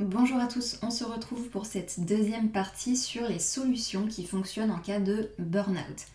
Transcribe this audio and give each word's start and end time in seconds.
Bonjour 0.00 0.38
à 0.38 0.46
tous, 0.46 0.78
on 0.82 0.92
se 0.92 1.02
retrouve 1.02 1.48
pour 1.48 1.66
cette 1.66 1.98
deuxième 2.06 2.50
partie 2.52 2.96
sur 2.96 3.26
les 3.26 3.40
solutions 3.40 4.06
qui 4.06 4.24
fonctionnent 4.24 4.70
en 4.70 4.78
cas 4.78 5.00
de 5.00 5.32
burn-out. 5.40 6.06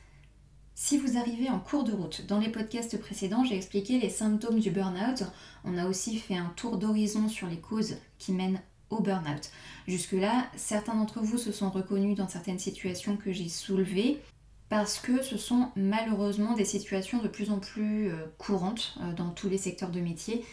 Si 0.74 0.98
vous 0.98 1.17
arrivez 1.17 1.50
en 1.50 1.59
cours 1.59 1.83
de 1.83 1.92
route, 1.92 2.25
dans 2.25 2.40
les 2.40 2.48
podcasts 2.48 2.98
précédents, 2.98 3.43
j'ai 3.43 3.58
expliqué 3.58 4.00
les 4.00 4.09
symptômes 4.09 4.61
du 4.61 4.72
burn-out. 4.72 5.25
On 5.66 5.77
a 5.77 5.85
aussi 5.85 6.17
fait 6.17 6.38
un 6.38 6.54
tour 6.56 6.77
d'horizon 6.77 7.27
sur 7.27 7.48
les 7.48 7.59
causes 7.59 7.98
qui 8.20 8.32
mènent 8.32 8.61
au 8.89 9.02
burn-out. 9.02 9.52
Jusque-là, 9.86 10.45
certains 10.55 10.95
d'entre 10.95 11.20
vous 11.20 11.38
se 11.38 11.52
sont 11.52 11.70
reconnus 11.70 12.15
dans 12.15 12.29
certaines 12.29 12.59
situations 12.59 13.18
que 13.18 13.34
j'ai 13.34 13.50
soulevées 13.50 14.21
parce 14.70 14.97
que 14.97 15.21
ce 15.21 15.38
sont 15.38 15.71
malheureusement 15.75 16.54
des 16.54 16.63
situations 16.63 17.21
de 17.21 17.27
plus 17.27 17.52
en 17.52 17.59
plus 17.59 18.09
euh, 18.09 18.15
courantes 18.38 18.95
euh, 19.02 19.11
dans 19.11 19.29
tous 19.29 19.50
les 19.50 19.57
secteurs 19.57 19.91
de 19.91 20.00
métier 20.00 20.45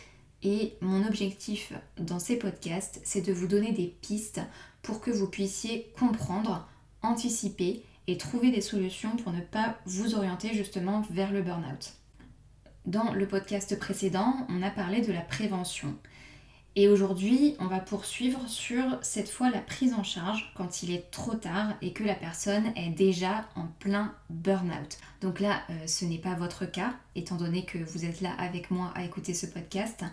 et 0.43 0.75
mon 0.81 1.07
objectif 1.07 1.73
dans 1.99 2.19
ces 2.19 2.37
podcasts, 2.37 3.01
c'est 3.05 3.21
de 3.21 3.33
vous 3.33 3.47
donner 3.47 3.73
des 3.73 3.95
pistes 4.01 4.41
pour 4.83 5.01
que 5.01 5.11
vous 5.11 5.29
puissiez 5.29 5.93
comprendre, 5.99 6.67
anticiper 7.03 7.85
et 8.07 8.17
trouver 8.17 8.51
des 8.51 8.63
solutions 8.63 9.17
pour 9.17 9.33
ne 9.33 9.41
pas 9.41 9.79
vous 9.85 10.15
orienter 10.15 10.55
justement 10.55 11.03
vers 11.11 11.33
le 11.33 11.43
burn-out. 11.43 11.93
Dans 12.87 13.13
le 13.13 13.29
podcast 13.29 13.79
précédent, 13.79 14.47
on 14.49 14.63
a 14.63 14.71
parlé 14.71 15.03
de 15.03 15.13
la 15.13 15.21
prévention. 15.21 15.95
Et 16.77 16.89
aujourd'hui, 16.89 17.57
on 17.59 17.67
va 17.67 17.81
poursuivre 17.81 18.49
sur 18.49 18.85
cette 19.03 19.29
fois 19.29 19.51
la 19.51 19.61
prise 19.61 19.93
en 19.93 20.05
charge 20.05 20.53
quand 20.57 20.83
il 20.83 20.93
est 20.93 21.11
trop 21.11 21.35
tard 21.35 21.75
et 21.83 21.93
que 21.93 22.05
la 22.05 22.15
personne 22.15 22.73
est 22.77 22.91
déjà 22.91 23.49
en 23.57 23.67
plein 23.81 24.15
burn-out. 24.31 24.99
Donc 25.21 25.41
là, 25.41 25.63
euh, 25.69 25.87
ce 25.87 26.05
n'est 26.05 26.19
pas 26.19 26.35
votre 26.35 26.65
cas, 26.65 26.95
étant 27.17 27.37
donné 27.37 27.65
que 27.65 27.79
vous 27.79 28.05
êtes 28.05 28.21
là 28.21 28.33
avec 28.39 28.71
moi 28.71 28.93
à 28.95 29.05
écouter 29.05 29.35
ce 29.35 29.47
podcast 29.47 30.05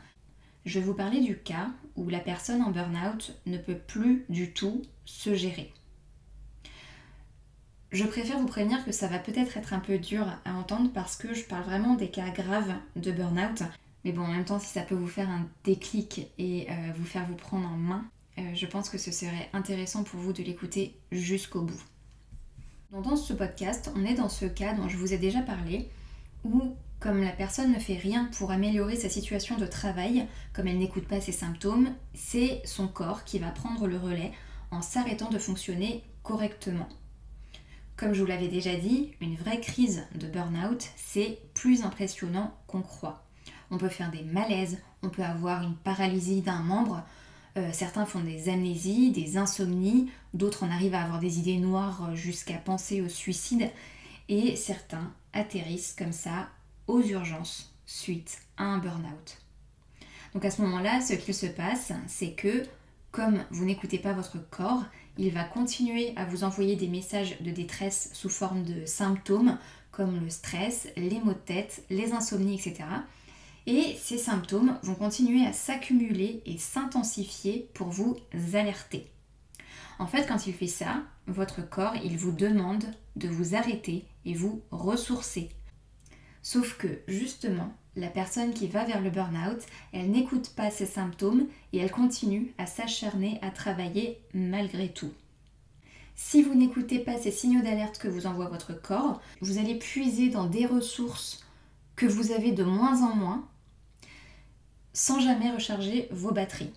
je 0.68 0.80
vais 0.80 0.86
vous 0.86 0.94
parler 0.94 1.22
du 1.22 1.38
cas 1.38 1.70
où 1.96 2.10
la 2.10 2.20
personne 2.20 2.62
en 2.62 2.72
burn-out 2.72 3.34
ne 3.46 3.58
peut 3.58 3.78
plus 3.78 4.26
du 4.28 4.52
tout 4.52 4.82
se 5.06 5.34
gérer. 5.34 5.72
Je 7.94 8.04
préfère 8.04 8.38
vous 8.38 8.48
prévenir 8.48 8.84
que 8.84 8.92
ça 8.92 9.08
va 9.08 9.18
peut-être 9.18 9.56
être 9.56 9.74
un 9.74 9.80
peu 9.80 9.98
dur 9.98 10.28
à 10.44 10.54
entendre 10.54 10.92
parce 10.94 11.16
que 11.16 11.34
je 11.34 11.46
parle 11.46 11.64
vraiment 11.64 11.96
des 11.96 12.10
cas 12.10 12.30
graves 12.32 12.74
de 12.98 13.12
burn-out. 13.14 13.64
Mais 14.04 14.12
bon, 14.12 14.24
en 14.24 14.32
même 14.32 14.44
temps, 14.44 14.60
si 14.60 14.68
ça 14.68 14.82
peut 14.82 14.94
vous 14.94 15.08
faire 15.08 15.30
un 15.30 15.48
déclic 15.64 16.28
et 16.38 16.68
euh, 16.70 16.74
vous 16.98 17.06
faire 17.06 17.26
vous 17.26 17.36
prendre 17.36 17.66
en 17.66 17.78
main, 17.78 18.06
euh, 18.38 18.42
je 18.54 18.66
pense 18.66 18.90
que 18.90 18.98
ce 18.98 19.12
serait 19.12 19.50
intéressant 19.54 20.04
pour 20.04 20.20
vous 20.20 20.34
de 20.34 20.44
l'écouter 20.44 20.98
jusqu'au 21.14 21.62
bout. 21.62 21.82
dans 22.92 23.16
ce 23.16 23.32
podcast, 23.32 23.90
on 23.96 24.04
est 24.04 24.16
dans 24.16 24.30
ce 24.30 24.46
cas 24.46 24.74
dont 24.74 24.90
je 24.90 24.98
vous 24.98 25.14
ai 25.14 25.18
déjà 25.18 25.42
parlé, 25.42 25.90
où 26.48 26.76
comme 27.00 27.22
la 27.22 27.32
personne 27.32 27.74
ne 27.74 27.80
fait 27.80 27.98
rien 27.98 28.30
pour 28.38 28.52
améliorer 28.52 28.96
sa 28.96 29.10
situation 29.10 29.58
de 29.58 29.68
travail, 29.68 30.28
comme 30.54 30.68
elle 30.68 30.80
n'écoute 30.80 31.08
pas 31.08 31.22
ses 31.22 31.32
symptômes, 31.32 31.90
c'est 32.16 32.62
son 32.66 32.88
corps 32.88 33.24
qui 33.24 33.38
va 33.38 33.52
prendre 33.52 33.88
le 33.88 33.98
relais 33.98 34.32
en 34.72 34.82
s'arrêtant 34.82 35.30
de 35.30 35.38
fonctionner 35.38 36.04
correctement. 36.24 36.90
Comme 37.96 38.14
je 38.14 38.22
vous 38.22 38.28
l'avais 38.28 38.48
déjà 38.48 38.76
dit, 38.76 39.14
une 39.22 39.36
vraie 39.36 39.60
crise 39.60 40.06
de 40.16 40.28
burn-out, 40.28 40.88
c'est 40.96 41.40
plus 41.54 41.84
impressionnant 41.84 42.54
qu'on 42.66 42.82
croit. 42.82 43.24
On 43.70 43.78
peut 43.78 43.90
faire 43.90 44.12
des 44.12 44.24
malaises, 44.24 44.80
on 45.04 45.10
peut 45.10 45.24
avoir 45.24 45.64
une 45.64 45.76
paralysie 45.76 46.42
d'un 46.42 46.62
membre, 46.62 47.04
euh, 47.58 47.70
certains 47.74 48.06
font 48.06 48.20
des 48.20 48.50
amnésies, 48.50 49.12
des 49.12 49.38
insomnies, 49.38 50.12
d'autres 50.34 50.64
en 50.64 50.72
arrivent 50.72 50.94
à 50.96 51.04
avoir 51.04 51.20
des 51.20 51.40
idées 51.40 51.58
noires 51.58 52.16
jusqu'à 52.16 52.58
penser 52.58 53.02
au 53.02 53.10
suicide, 53.10 53.70
et 54.30 54.56
certains 54.56 55.14
atterrissent 55.34 55.96
comme 55.98 56.14
ça 56.14 56.50
aux 56.88 57.02
urgences 57.02 57.74
suite 57.86 58.40
à 58.58 58.66
un 58.66 58.78
burn-out. 58.80 59.38
Donc 60.34 60.46
à 60.46 60.52
ce 60.52 60.62
moment-là, 60.62 61.02
ce 61.02 61.14
qu'il 61.14 61.34
se 61.34 61.46
passe, 61.46 61.92
c'est 62.08 62.34
que 62.34 62.64
comme 63.12 63.44
vous 63.50 63.66
n'écoutez 63.66 63.98
pas 63.98 64.14
votre 64.14 64.38
corps, 64.50 64.84
il 65.18 65.32
va 65.34 65.44
continuer 65.44 66.14
à 66.16 66.26
vous 66.26 66.44
envoyer 66.44 66.76
des 66.76 66.88
messages 66.88 67.42
de 67.42 67.52
détresse 67.52 68.12
sous 68.14 68.30
forme 68.30 68.64
de 68.64 68.86
symptômes 68.86 69.58
comme 69.92 70.24
le 70.24 70.30
stress, 70.30 70.88
les 70.96 71.20
maux 71.22 71.34
de 71.34 71.40
tête, 71.40 71.84
les 71.90 72.14
insomnies, 72.14 72.56
etc. 72.56 72.84
Et 73.66 73.98
ces 74.00 74.18
symptômes 74.18 74.78
vont 74.84 74.96
continuer 74.96 75.46
à 75.46 75.54
s'accumuler 75.54 76.44
et 76.46 76.58
s'intensifier 76.58 77.70
pour 77.74 77.88
vous 77.88 78.16
alerter. 78.54 79.08
En 80.00 80.06
fait, 80.06 80.28
quand 80.28 80.46
il 80.46 80.54
fait 80.54 80.68
ça, 80.68 81.02
votre 81.26 81.68
corps, 81.68 81.96
il 82.04 82.18
vous 82.18 82.32
demande 82.32 82.86
de 83.16 83.28
vous 83.28 83.56
arrêter 83.56 84.06
et 84.28 84.36
vous 84.36 84.62
ressourcer 84.70 85.50
Sauf 86.44 86.78
que 86.78 86.88
justement, 87.08 87.74
la 87.96 88.10
personne 88.10 88.54
qui 88.54 88.68
va 88.68 88.86
vers 88.86 89.02
le 89.02 89.10
burn-out, 89.10 89.60
elle 89.92 90.12
n'écoute 90.12 90.54
pas 90.56 90.70
ses 90.70 90.86
symptômes 90.86 91.48
et 91.74 91.80
elle 91.80 91.92
continue 91.92 92.54
à 92.58 92.68
s'acharner 92.68 93.40
à 93.42 93.50
travailler 93.50 94.22
malgré 94.34 94.94
tout. 94.94 95.12
Si 96.16 96.42
vous 96.42 96.56
n'écoutez 96.56 97.00
pas 97.00 97.18
ces 97.18 97.32
signaux 97.32 97.62
d'alerte 97.62 97.98
que 97.98 98.08
vous 98.08 98.28
envoie 98.28 98.50
votre 98.50 98.80
corps, 98.80 99.22
vous 99.42 99.58
allez 99.58 99.76
puiser 99.76 100.30
dans 100.30 100.46
des 100.46 100.66
ressources 100.66 101.44
que 101.96 102.06
vous 102.06 102.32
avez 102.32 102.52
de 102.52 102.64
moins 102.64 103.02
en 103.02 103.16
moins 103.16 103.48
sans 104.94 105.20
jamais 105.20 105.52
recharger 105.52 106.08
vos 106.12 106.32
batteries. 106.32 106.74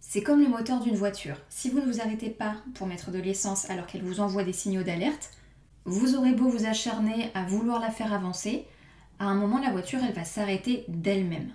C'est 0.00 0.22
comme 0.22 0.42
le 0.42 0.48
moteur 0.48 0.80
d'une 0.80 0.96
voiture. 0.96 1.36
Si 1.50 1.70
vous 1.70 1.80
ne 1.80 1.86
vous 1.86 2.00
arrêtez 2.00 2.30
pas 2.30 2.56
pour 2.74 2.86
mettre 2.86 3.10
de 3.10 3.18
l'essence 3.18 3.68
alors 3.70 3.86
qu'elle 3.86 4.02
vous 4.02 4.18
envoie 4.18 4.44
des 4.44 4.52
signaux 4.52 4.82
d'alerte, 4.82 5.30
vous 5.84 6.14
aurez 6.14 6.32
beau 6.32 6.48
vous 6.48 6.66
acharner 6.66 7.30
à 7.34 7.44
vouloir 7.44 7.80
la 7.80 7.90
faire 7.90 8.12
avancer, 8.12 8.66
à 9.18 9.24
un 9.26 9.34
moment, 9.34 9.58
la 9.58 9.70
voiture, 9.70 10.00
elle 10.02 10.14
va 10.14 10.24
s'arrêter 10.24 10.84
d'elle-même. 10.88 11.52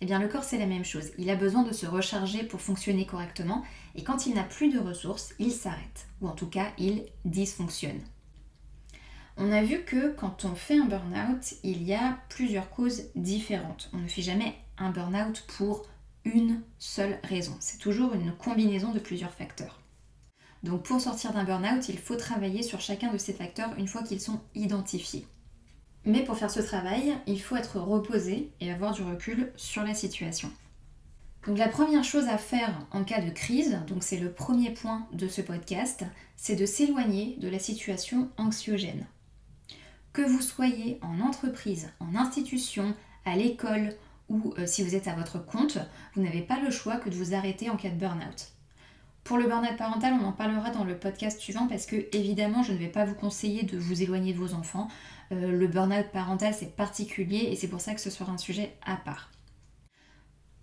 Eh 0.00 0.06
bien, 0.06 0.18
le 0.18 0.28
corps, 0.28 0.44
c'est 0.44 0.58
la 0.58 0.66
même 0.66 0.84
chose. 0.84 1.10
Il 1.18 1.30
a 1.30 1.36
besoin 1.36 1.62
de 1.62 1.72
se 1.72 1.86
recharger 1.86 2.42
pour 2.44 2.60
fonctionner 2.60 3.06
correctement, 3.06 3.62
et 3.94 4.02
quand 4.02 4.26
il 4.26 4.34
n'a 4.34 4.42
plus 4.42 4.72
de 4.72 4.78
ressources, 4.78 5.34
il 5.38 5.52
s'arrête, 5.52 6.08
ou 6.20 6.28
en 6.28 6.32
tout 6.32 6.48
cas, 6.48 6.72
il 6.78 7.04
dysfonctionne. 7.24 8.00
On 9.36 9.52
a 9.52 9.62
vu 9.62 9.84
que 9.84 10.12
quand 10.12 10.44
on 10.44 10.54
fait 10.54 10.78
un 10.78 10.86
burn-out, 10.86 11.54
il 11.62 11.82
y 11.82 11.94
a 11.94 12.18
plusieurs 12.28 12.68
causes 12.70 13.04
différentes. 13.14 13.90
On 13.92 13.98
ne 13.98 14.08
fait 14.08 14.22
jamais 14.22 14.54
un 14.76 14.90
burn-out 14.90 15.44
pour 15.56 15.86
une 16.24 16.62
seule 16.78 17.18
raison. 17.24 17.56
C'est 17.60 17.78
toujours 17.78 18.14
une 18.14 18.32
combinaison 18.32 18.92
de 18.92 18.98
plusieurs 18.98 19.32
facteurs. 19.32 19.81
Donc 20.62 20.84
pour 20.84 21.00
sortir 21.00 21.32
d'un 21.32 21.44
burn-out, 21.44 21.88
il 21.88 21.98
faut 21.98 22.16
travailler 22.16 22.62
sur 22.62 22.80
chacun 22.80 23.12
de 23.12 23.18
ces 23.18 23.32
facteurs 23.32 23.70
une 23.78 23.88
fois 23.88 24.02
qu'ils 24.02 24.20
sont 24.20 24.40
identifiés. 24.54 25.26
Mais 26.04 26.24
pour 26.24 26.36
faire 26.36 26.50
ce 26.50 26.60
travail, 26.60 27.14
il 27.26 27.40
faut 27.40 27.56
être 27.56 27.78
reposé 27.78 28.52
et 28.60 28.72
avoir 28.72 28.92
du 28.92 29.02
recul 29.02 29.52
sur 29.56 29.82
la 29.82 29.94
situation. 29.94 30.50
Donc 31.46 31.58
la 31.58 31.68
première 31.68 32.04
chose 32.04 32.28
à 32.28 32.38
faire 32.38 32.86
en 32.92 33.02
cas 33.02 33.20
de 33.20 33.30
crise, 33.30 33.80
donc 33.88 34.04
c'est 34.04 34.18
le 34.18 34.32
premier 34.32 34.70
point 34.70 35.06
de 35.12 35.26
ce 35.26 35.40
podcast, 35.40 36.04
c'est 36.36 36.54
de 36.54 36.66
s'éloigner 36.66 37.36
de 37.40 37.48
la 37.48 37.58
situation 37.58 38.30
anxiogène. 38.36 39.06
Que 40.12 40.22
vous 40.22 40.42
soyez 40.42 40.98
en 41.02 41.20
entreprise, 41.20 41.90
en 41.98 42.14
institution, 42.14 42.94
à 43.24 43.36
l'école 43.36 43.94
ou 44.28 44.54
euh, 44.58 44.66
si 44.66 44.82
vous 44.84 44.94
êtes 44.94 45.08
à 45.08 45.14
votre 45.14 45.44
compte, 45.44 45.78
vous 46.14 46.22
n'avez 46.22 46.42
pas 46.42 46.60
le 46.60 46.70
choix 46.70 46.96
que 46.96 47.08
de 47.08 47.16
vous 47.16 47.34
arrêter 47.34 47.70
en 47.70 47.76
cas 47.76 47.90
de 47.90 47.96
burn-out. 47.96 48.52
Pour 49.24 49.38
le 49.38 49.46
burn-out 49.46 49.76
parental, 49.76 50.14
on 50.20 50.24
en 50.24 50.32
parlera 50.32 50.70
dans 50.70 50.84
le 50.84 50.98
podcast 50.98 51.40
suivant 51.40 51.68
parce 51.68 51.86
que 51.86 51.96
évidemment, 52.12 52.62
je 52.62 52.72
ne 52.72 52.78
vais 52.78 52.88
pas 52.88 53.04
vous 53.04 53.14
conseiller 53.14 53.62
de 53.62 53.78
vous 53.78 54.02
éloigner 54.02 54.32
de 54.32 54.38
vos 54.38 54.54
enfants. 54.54 54.88
Euh, 55.30 55.52
le 55.52 55.66
burn-out 55.68 56.08
parental, 56.12 56.52
c'est 56.52 56.74
particulier 56.74 57.48
et 57.50 57.56
c'est 57.56 57.68
pour 57.68 57.80
ça 57.80 57.94
que 57.94 58.00
ce 58.00 58.10
sera 58.10 58.32
un 58.32 58.38
sujet 58.38 58.74
à 58.84 58.96
part. 58.96 59.30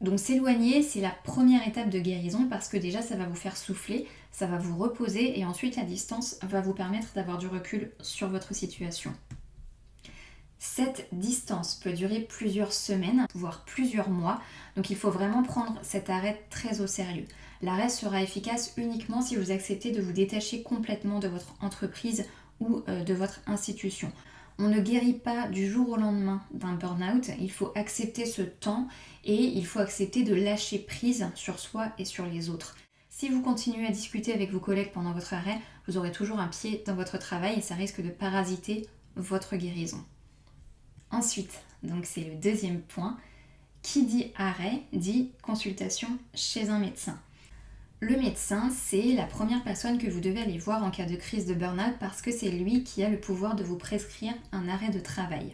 Donc 0.01 0.19
s'éloigner, 0.19 0.81
c'est 0.81 1.01
la 1.01 1.09
première 1.09 1.67
étape 1.67 1.89
de 1.89 1.99
guérison 1.99 2.47
parce 2.49 2.69
que 2.69 2.77
déjà 2.77 3.01
ça 3.01 3.17
va 3.17 3.25
vous 3.25 3.35
faire 3.35 3.57
souffler, 3.57 4.07
ça 4.31 4.47
va 4.47 4.57
vous 4.57 4.77
reposer 4.77 5.37
et 5.37 5.45
ensuite 5.45 5.75
la 5.75 5.83
distance 5.83 6.37
va 6.41 6.61
vous 6.61 6.73
permettre 6.73 7.13
d'avoir 7.15 7.37
du 7.37 7.47
recul 7.47 7.91
sur 8.01 8.29
votre 8.29 8.53
situation. 8.53 9.13
Cette 10.57 11.07
distance 11.13 11.75
peut 11.75 11.93
durer 11.93 12.19
plusieurs 12.19 12.73
semaines, 12.73 13.25
voire 13.33 13.63
plusieurs 13.65 14.09
mois, 14.09 14.41
donc 14.75 14.89
il 14.89 14.97
faut 14.97 15.11
vraiment 15.11 15.43
prendre 15.43 15.79
cet 15.81 16.09
arrêt 16.09 16.41
très 16.49 16.81
au 16.81 16.87
sérieux. 16.87 17.25
L'arrêt 17.61 17.89
sera 17.89 18.21
efficace 18.21 18.73
uniquement 18.77 19.21
si 19.21 19.35
vous 19.35 19.51
acceptez 19.51 19.91
de 19.91 20.01
vous 20.01 20.13
détacher 20.13 20.63
complètement 20.63 21.19
de 21.19 21.27
votre 21.27 21.53
entreprise 21.61 22.25
ou 22.59 22.83
euh, 22.87 23.03
de 23.03 23.13
votre 23.13 23.41
institution. 23.47 24.11
On 24.57 24.67
ne 24.67 24.79
guérit 24.79 25.13
pas 25.13 25.47
du 25.47 25.69
jour 25.69 25.89
au 25.89 25.95
lendemain 25.95 26.41
d'un 26.53 26.73
burn-out, 26.73 27.31
il 27.39 27.51
faut 27.51 27.71
accepter 27.75 28.25
ce 28.25 28.41
temps 28.41 28.87
et 29.23 29.35
il 29.35 29.65
faut 29.65 29.79
accepter 29.79 30.23
de 30.23 30.35
lâcher 30.35 30.79
prise 30.79 31.29
sur 31.35 31.59
soi 31.59 31.93
et 31.97 32.05
sur 32.05 32.25
les 32.25 32.49
autres. 32.49 32.75
Si 33.09 33.29
vous 33.29 33.41
continuez 33.41 33.87
à 33.87 33.91
discuter 33.91 34.33
avec 34.33 34.51
vos 34.51 34.59
collègues 34.59 34.91
pendant 34.91 35.13
votre 35.13 35.33
arrêt, 35.33 35.59
vous 35.87 35.97
aurez 35.97 36.11
toujours 36.11 36.39
un 36.39 36.47
pied 36.47 36.83
dans 36.85 36.95
votre 36.95 37.17
travail 37.17 37.57
et 37.57 37.61
ça 37.61 37.75
risque 37.75 38.01
de 38.01 38.09
parasiter 38.09 38.87
votre 39.15 39.55
guérison. 39.55 40.03
Ensuite, 41.11 41.61
donc 41.83 42.05
c'est 42.05 42.23
le 42.23 42.35
deuxième 42.35 42.81
point, 42.81 43.17
qui 43.81 44.05
dit 44.05 44.31
arrêt 44.35 44.83
dit 44.93 45.31
consultation 45.41 46.09
chez 46.33 46.69
un 46.69 46.79
médecin. 46.79 47.19
Le 48.01 48.15
médecin, 48.15 48.69
c'est 48.69 49.13
la 49.13 49.25
première 49.25 49.61
personne 49.61 49.97
que 49.97 50.09
vous 50.09 50.21
devez 50.21 50.41
aller 50.41 50.57
voir 50.57 50.83
en 50.85 50.89
cas 50.89 51.05
de 51.05 51.17
crise 51.17 51.45
de 51.45 51.53
burn-out 51.53 51.95
parce 51.99 52.21
que 52.21 52.31
c'est 52.31 52.49
lui 52.49 52.83
qui 52.83 53.03
a 53.03 53.09
le 53.09 53.19
pouvoir 53.19 53.55
de 53.55 53.63
vous 53.63 53.77
prescrire 53.77 54.33
un 54.53 54.69
arrêt 54.69 54.89
de 54.89 55.01
travail. 55.01 55.53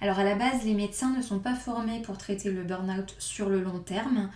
Alors 0.00 0.18
à 0.18 0.24
la 0.24 0.34
base, 0.34 0.64
les 0.64 0.74
médecins 0.74 1.14
ne 1.16 1.22
sont 1.22 1.38
pas 1.38 1.54
formés 1.54 2.02
pour 2.02 2.18
traiter 2.18 2.50
le 2.50 2.64
burn-out 2.64 3.14
sur 3.20 3.48
le 3.48 3.60
long 3.62 3.78
terme. 3.78 4.28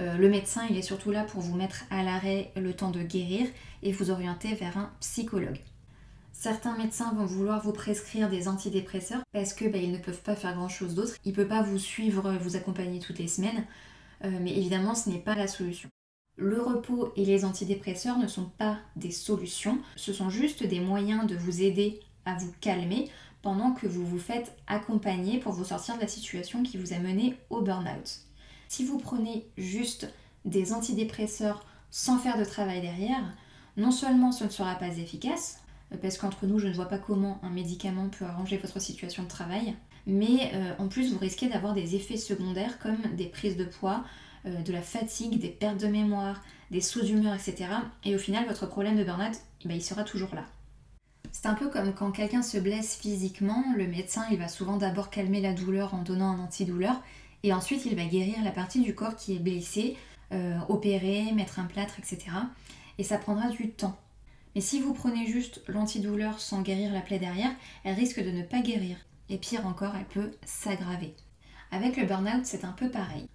Euh, 0.00 0.16
le 0.16 0.30
médecin, 0.30 0.62
il 0.70 0.78
est 0.78 0.82
surtout 0.82 1.10
là 1.10 1.24
pour 1.24 1.42
vous 1.42 1.54
mettre 1.54 1.84
à 1.90 2.02
l'arrêt 2.02 2.50
le 2.56 2.72
temps 2.72 2.90
de 2.90 3.02
guérir 3.02 3.46
et 3.82 3.92
vous 3.92 4.10
orienter 4.10 4.54
vers 4.54 4.78
un 4.78 4.90
psychologue. 5.00 5.60
Certains 6.32 6.78
médecins 6.78 7.12
vont 7.12 7.26
vouloir 7.26 7.62
vous 7.62 7.72
prescrire 7.72 8.30
des 8.30 8.48
antidépresseurs 8.48 9.22
parce 9.32 9.52
que 9.52 9.66
bah, 9.66 9.78
ils 9.78 9.92
ne 9.92 9.98
peuvent 9.98 10.22
pas 10.22 10.34
faire 10.34 10.54
grand 10.54 10.70
chose 10.70 10.94
d'autre. 10.94 11.14
Il 11.26 11.32
ne 11.32 11.36
peut 11.36 11.46
pas 11.46 11.62
vous 11.62 11.78
suivre, 11.78 12.32
vous 12.40 12.56
accompagner 12.56 13.00
toutes 13.00 13.18
les 13.18 13.28
semaines, 13.28 13.64
euh, 14.24 14.30
mais 14.40 14.56
évidemment 14.56 14.94
ce 14.94 15.10
n'est 15.10 15.18
pas 15.18 15.34
la 15.34 15.46
solution. 15.46 15.90
Le 16.36 16.60
repos 16.60 17.12
et 17.16 17.24
les 17.24 17.44
antidépresseurs 17.44 18.18
ne 18.18 18.26
sont 18.26 18.50
pas 18.58 18.78
des 18.96 19.12
solutions, 19.12 19.78
ce 19.94 20.12
sont 20.12 20.30
juste 20.30 20.64
des 20.64 20.80
moyens 20.80 21.26
de 21.26 21.36
vous 21.36 21.62
aider 21.62 22.00
à 22.24 22.34
vous 22.34 22.52
calmer 22.60 23.08
pendant 23.42 23.72
que 23.72 23.86
vous 23.86 24.04
vous 24.04 24.18
faites 24.18 24.56
accompagner 24.66 25.38
pour 25.38 25.52
vous 25.52 25.64
sortir 25.64 25.96
de 25.96 26.00
la 26.00 26.08
situation 26.08 26.62
qui 26.62 26.76
vous 26.76 26.92
a 26.92 26.98
mené 26.98 27.36
au 27.50 27.60
burn-out. 27.60 28.20
Si 28.68 28.84
vous 28.84 28.98
prenez 28.98 29.46
juste 29.56 30.12
des 30.44 30.72
antidépresseurs 30.72 31.64
sans 31.90 32.18
faire 32.18 32.38
de 32.38 32.44
travail 32.44 32.80
derrière, 32.80 33.22
non 33.76 33.92
seulement 33.92 34.32
ce 34.32 34.44
ne 34.44 34.48
sera 34.48 34.74
pas 34.74 34.96
efficace, 34.98 35.60
parce 36.02 36.18
qu'entre 36.18 36.46
nous, 36.46 36.58
je 36.58 36.66
ne 36.66 36.72
vois 36.72 36.88
pas 36.88 36.98
comment 36.98 37.38
un 37.42 37.50
médicament 37.50 38.08
peut 38.08 38.24
arranger 38.24 38.56
votre 38.56 38.80
situation 38.80 39.22
de 39.22 39.28
travail, 39.28 39.76
mais 40.06 40.50
euh, 40.54 40.72
en 40.78 40.88
plus, 40.88 41.12
vous 41.12 41.18
risquez 41.18 41.48
d'avoir 41.48 41.74
des 41.74 41.94
effets 41.94 42.16
secondaires 42.16 42.78
comme 42.78 42.98
des 43.16 43.26
prises 43.26 43.56
de 43.56 43.64
poids, 43.64 44.04
euh, 44.46 44.62
de 44.62 44.72
la 44.72 44.82
fatigue, 44.82 45.38
des 45.38 45.48
pertes 45.48 45.80
de 45.80 45.86
mémoire, 45.86 46.42
des 46.70 46.80
sauts 46.80 47.02
d'humeur, 47.02 47.34
etc. 47.34 47.66
Et 48.04 48.14
au 48.14 48.18
final, 48.18 48.46
votre 48.46 48.66
problème 48.66 48.96
de 48.96 49.04
burn-out, 49.04 49.36
eh 49.64 49.68
ben, 49.68 49.74
il 49.74 49.82
sera 49.82 50.04
toujours 50.04 50.34
là. 50.34 50.44
C'est 51.32 51.46
un 51.46 51.54
peu 51.54 51.68
comme 51.68 51.92
quand 51.94 52.12
quelqu'un 52.12 52.42
se 52.42 52.58
blesse 52.58 52.96
physiquement, 52.96 53.64
le 53.76 53.88
médecin 53.88 54.24
il 54.30 54.38
va 54.38 54.48
souvent 54.48 54.76
d'abord 54.76 55.10
calmer 55.10 55.40
la 55.40 55.52
douleur 55.52 55.92
en 55.92 56.02
donnant 56.02 56.30
un 56.30 56.38
antidouleur 56.38 57.02
et 57.42 57.52
ensuite 57.52 57.84
il 57.86 57.96
va 57.96 58.04
guérir 58.04 58.36
la 58.44 58.52
partie 58.52 58.80
du 58.80 58.94
corps 58.94 59.16
qui 59.16 59.34
est 59.34 59.40
blessée, 59.40 59.96
euh, 60.32 60.58
opérer, 60.68 61.32
mettre 61.32 61.58
un 61.58 61.64
plâtre, 61.64 61.98
etc. 61.98 62.18
Et 62.98 63.02
ça 63.02 63.18
prendra 63.18 63.48
du 63.48 63.70
temps. 63.70 63.98
Mais 64.54 64.60
si 64.60 64.80
vous 64.80 64.94
prenez 64.94 65.26
juste 65.26 65.62
l'antidouleur 65.66 66.38
sans 66.38 66.62
guérir 66.62 66.92
la 66.92 67.00
plaie 67.00 67.18
derrière, 67.18 67.50
elle 67.82 67.96
risque 67.96 68.24
de 68.24 68.30
ne 68.30 68.42
pas 68.42 68.60
guérir. 68.60 68.96
Et 69.28 69.38
pire 69.38 69.66
encore, 69.66 69.94
elle 69.96 70.06
peut 70.06 70.30
s'aggraver. 70.44 71.14
Avec 71.72 71.96
le 71.96 72.06
burn-out, 72.06 72.44
c'est 72.44 72.64
un 72.64 72.72
peu 72.72 72.90
pareil. 72.90 73.26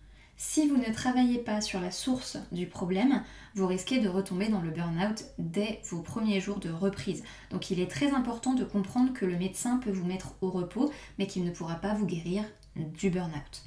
Si 0.41 0.69
vous 0.69 0.77
ne 0.77 0.93
travaillez 0.93 1.39
pas 1.39 1.59
sur 1.59 1.81
la 1.81 1.91
source 1.91 2.37
du 2.53 2.65
problème, 2.65 3.23
vous 3.55 3.67
risquez 3.67 3.99
de 3.99 4.07
retomber 4.07 4.47
dans 4.47 4.61
le 4.61 4.71
burn-out 4.71 5.25
dès 5.37 5.81
vos 5.89 6.01
premiers 6.01 6.39
jours 6.39 6.61
de 6.61 6.69
reprise. 6.69 7.25
Donc 7.51 7.71
il 7.71 7.81
est 7.81 7.91
très 7.91 8.11
important 8.11 8.53
de 8.53 8.63
comprendre 8.63 9.11
que 9.11 9.25
le 9.25 9.35
médecin 9.35 9.79
peut 9.83 9.91
vous 9.91 10.05
mettre 10.05 10.35
au 10.39 10.49
repos, 10.49 10.93
mais 11.17 11.27
qu'il 11.27 11.43
ne 11.43 11.51
pourra 11.51 11.75
pas 11.75 11.93
vous 11.93 12.05
guérir 12.05 12.45
du 12.77 13.09
burn-out. 13.09 13.63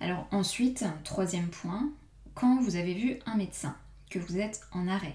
Alors 0.00 0.26
ensuite, 0.32 0.84
troisième 1.04 1.50
point, 1.50 1.92
quand 2.34 2.60
vous 2.60 2.74
avez 2.74 2.94
vu 2.94 3.20
un 3.24 3.36
médecin, 3.36 3.76
que 4.10 4.18
vous 4.18 4.38
êtes 4.38 4.62
en 4.72 4.88
arrêt, 4.88 5.14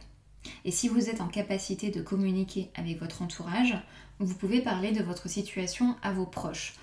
et 0.64 0.72
si 0.72 0.88
vous 0.88 1.10
êtes 1.10 1.20
en 1.20 1.28
capacité 1.28 1.92
de 1.92 2.02
communiquer 2.02 2.72
avec 2.76 3.02
votre 3.02 3.24
entourage, 3.24 3.78
vous 4.20 4.36
pouvez 4.36 4.62
parler 4.62 4.94
de 4.94 5.04
votre 5.04 5.28
situation 5.28 5.98
à 6.02 6.14
vos 6.14 6.26
proches 6.26 6.76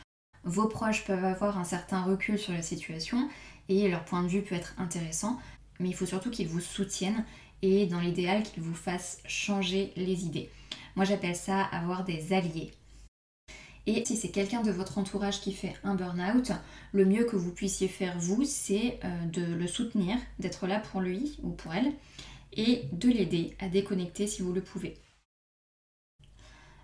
vos 0.45 0.67
proches 0.67 1.05
peuvent 1.05 1.25
avoir 1.25 1.59
un 1.59 1.65
certain 1.65 2.03
recul 2.03 2.39
sur 2.39 2.53
la 2.53 2.63
situation 2.63 3.29
et 3.69 3.89
leur 3.89 4.05
point 4.05 4.23
de 4.23 4.29
vue 4.29 4.43
peut 4.43 4.55
être 4.55 4.75
intéressant, 4.79 5.39
mais 5.81 5.89
il 5.89 5.95
faut 5.95 6.07
surtout 6.07 6.31
qu'ils 6.31 6.49
vous 6.49 6.61
soutiennent 6.61 7.25
et 7.63 7.87
dans 7.87 8.01
l'idéal 8.01 8.43
qu'ils 8.43 8.63
vous 8.63 8.75
fassent 8.75 9.21
changer 9.27 9.93
les 9.97 10.25
idées. 10.25 10.51
Moi 10.97 11.05
j'appelle 11.05 11.37
ça 11.37 11.63
avoir 11.63 12.05
des 12.05 12.33
alliés. 12.33 12.73
Et 13.87 14.05
si 14.05 14.17
c'est 14.17 14.31
quelqu'un 14.31 14.63
de 14.63 14.71
votre 14.71 14.97
entourage 14.97 15.41
qui 15.41 15.53
fait 15.53 15.75
un 15.85 15.95
burn-out, 15.95 16.53
le 16.93 17.05
mieux 17.05 17.25
que 17.25 17.37
vous 17.37 17.53
puissiez 17.53 17.89
faire 17.89 18.19
vous, 18.19 18.45
c'est 18.45 18.99
euh, 19.05 19.27
de 19.27 19.43
le 19.43 19.67
soutenir, 19.67 20.17
d'être 20.39 20.67
là 20.67 20.81
pour 20.81 21.03
lui 21.03 21.39
ou 21.43 21.51
pour 21.51 21.75
elle, 21.75 21.93
et 22.55 22.85
de 22.93 23.11
l'aider 23.11 23.55
à 23.61 23.69
déconnecter 23.69 24.27
si 24.27 24.41
vous 24.41 24.55
le 24.55 24.63
pouvez. 24.63 24.97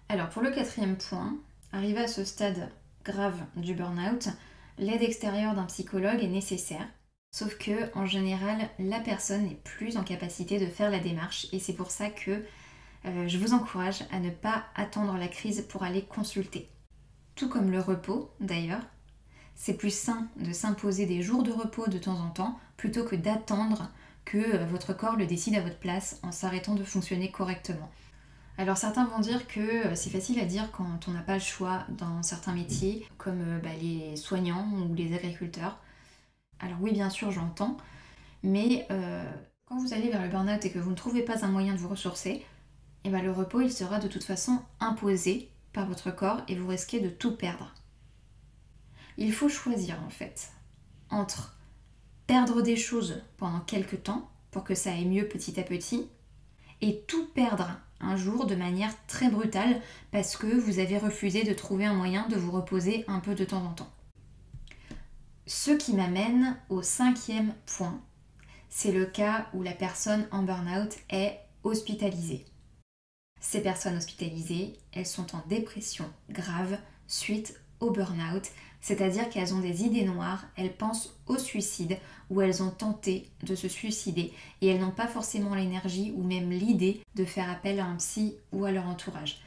Alors 0.08 0.28
pour 0.28 0.42
le 0.42 0.50
quatrième 0.50 0.96
point, 0.96 1.38
arrivé 1.72 2.00
à 2.00 2.08
ce 2.08 2.24
stade 2.24 2.70
grave 3.04 3.40
du 3.56 3.74
burn-out, 3.74 4.28
l'aide 4.78 5.02
extérieure 5.02 5.54
d'un 5.54 5.64
psychologue 5.64 6.22
est 6.22 6.28
nécessaire. 6.28 6.86
Sauf 7.32 7.56
que 7.58 7.96
en 7.96 8.06
général, 8.06 8.68
la 8.78 9.00
personne 9.00 9.44
n'est 9.44 9.54
plus 9.54 9.96
en 9.96 10.04
capacité 10.04 10.58
de 10.58 10.66
faire 10.66 10.90
la 10.90 10.98
démarche 10.98 11.46
et 11.52 11.60
c'est 11.60 11.74
pour 11.74 11.90
ça 11.90 12.10
que 12.10 12.44
euh, 13.06 13.28
je 13.28 13.38
vous 13.38 13.54
encourage 13.54 14.04
à 14.10 14.18
ne 14.18 14.30
pas 14.30 14.64
attendre 14.74 15.16
la 15.16 15.28
crise 15.28 15.64
pour 15.68 15.84
aller 15.84 16.02
consulter. 16.02 16.68
Tout 17.36 17.48
comme 17.48 17.70
le 17.70 17.80
repos 17.80 18.30
d'ailleurs, 18.40 18.82
c'est 19.54 19.76
plus 19.76 19.94
sain 19.94 20.28
de 20.36 20.52
s'imposer 20.52 21.06
des 21.06 21.22
jours 21.22 21.42
de 21.42 21.52
repos 21.52 21.88
de 21.88 21.98
temps 21.98 22.18
en 22.18 22.30
temps 22.30 22.58
plutôt 22.76 23.04
que 23.04 23.16
d'attendre 23.16 23.90
que 24.24 24.38
euh, 24.38 24.66
votre 24.66 24.92
corps 24.92 25.16
le 25.16 25.26
décide 25.26 25.54
à 25.54 25.60
votre 25.60 25.78
place 25.78 26.18
en 26.22 26.32
s'arrêtant 26.32 26.74
de 26.74 26.84
fonctionner 26.84 27.30
correctement. 27.30 27.90
Alors 28.60 28.76
certains 28.76 29.06
vont 29.06 29.20
dire 29.20 29.48
que 29.48 29.86
euh, 29.86 29.94
c'est 29.94 30.10
facile 30.10 30.38
à 30.38 30.44
dire 30.44 30.70
quand 30.70 31.08
on 31.08 31.12
n'a 31.12 31.22
pas 31.22 31.32
le 31.32 31.40
choix 31.40 31.86
dans 31.88 32.22
certains 32.22 32.52
métiers, 32.52 33.06
comme 33.16 33.40
euh, 33.40 33.58
bah, 33.58 33.70
les 33.80 34.16
soignants 34.16 34.68
ou 34.82 34.92
les 34.92 35.14
agriculteurs. 35.14 35.78
Alors 36.58 36.76
oui, 36.82 36.92
bien 36.92 37.08
sûr, 37.08 37.30
j'entends, 37.30 37.78
mais 38.42 38.86
euh, 38.90 39.24
quand 39.64 39.78
vous 39.78 39.94
allez 39.94 40.10
vers 40.10 40.22
le 40.22 40.28
burn-out 40.28 40.62
et 40.62 40.70
que 40.70 40.78
vous 40.78 40.90
ne 40.90 40.94
trouvez 40.94 41.22
pas 41.22 41.42
un 41.42 41.48
moyen 41.48 41.72
de 41.72 41.78
vous 41.78 41.88
ressourcer, 41.88 42.32
et 42.32 42.44
eh 43.04 43.08
ben, 43.08 43.22
le 43.22 43.32
repos, 43.32 43.62
il 43.62 43.72
sera 43.72 43.98
de 43.98 44.08
toute 44.08 44.24
façon 44.24 44.60
imposé 44.78 45.48
par 45.72 45.86
votre 45.86 46.10
corps 46.10 46.42
et 46.46 46.54
vous 46.54 46.68
risquez 46.68 47.00
de 47.00 47.08
tout 47.08 47.34
perdre. 47.34 47.72
Il 49.16 49.32
faut 49.32 49.48
choisir 49.48 50.02
en 50.06 50.10
fait 50.10 50.50
entre 51.08 51.56
perdre 52.26 52.60
des 52.60 52.76
choses 52.76 53.22
pendant 53.38 53.60
quelques 53.60 54.02
temps 54.02 54.30
pour 54.50 54.64
que 54.64 54.74
ça 54.74 54.92
aille 54.92 55.06
mieux 55.06 55.28
petit 55.28 55.58
à 55.58 55.62
petit 55.62 56.10
et 56.82 57.00
tout 57.08 57.26
perdre 57.28 57.80
un 58.00 58.16
jour 58.16 58.46
de 58.46 58.54
manière 58.54 58.94
très 59.06 59.30
brutale 59.30 59.80
parce 60.10 60.36
que 60.36 60.46
vous 60.46 60.78
avez 60.78 60.98
refusé 60.98 61.44
de 61.44 61.52
trouver 61.52 61.86
un 61.86 61.94
moyen 61.94 62.28
de 62.28 62.36
vous 62.36 62.50
reposer 62.50 63.04
un 63.08 63.20
peu 63.20 63.34
de 63.34 63.44
temps 63.44 63.64
en 63.64 63.72
temps. 63.72 63.92
Ce 65.46 65.72
qui 65.72 65.94
m'amène 65.94 66.56
au 66.68 66.82
cinquième 66.82 67.54
point, 67.66 68.00
c'est 68.68 68.92
le 68.92 69.04
cas 69.06 69.48
où 69.52 69.62
la 69.62 69.72
personne 69.72 70.26
en 70.30 70.42
burn-out 70.42 70.94
est 71.10 71.38
hospitalisée. 71.64 72.46
Ces 73.40 73.62
personnes 73.62 73.96
hospitalisées, 73.96 74.78
elles 74.92 75.06
sont 75.06 75.34
en 75.34 75.42
dépression 75.48 76.04
grave 76.28 76.78
suite 77.08 77.60
au 77.80 77.90
burn-out, 77.90 78.50
c'est-à-dire 78.80 79.28
qu'elles 79.28 79.54
ont 79.54 79.60
des 79.60 79.84
idées 79.84 80.04
noires, 80.04 80.44
elles 80.56 80.74
pensent 80.74 81.14
au 81.26 81.36
suicide 81.36 81.98
ou 82.30 82.40
elles 82.40 82.62
ont 82.62 82.70
tenté 82.70 83.28
de 83.42 83.54
se 83.54 83.68
suicider 83.68 84.32
et 84.60 84.68
elles 84.68 84.80
n'ont 84.80 84.90
pas 84.90 85.06
forcément 85.06 85.54
l'énergie 85.54 86.12
ou 86.16 86.22
même 86.22 86.50
l'idée 86.50 87.00
de 87.14 87.24
faire 87.24 87.50
appel 87.50 87.80
à 87.80 87.86
un 87.86 87.96
psy 87.96 88.36
ou 88.52 88.64
à 88.64 88.72
leur 88.72 88.86
entourage. 88.86 89.42